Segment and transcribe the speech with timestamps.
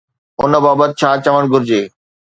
[0.41, 1.81] ان بابت ڇا چوڻ گهرجي؟